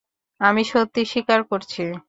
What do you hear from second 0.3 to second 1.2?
আমি সত্যি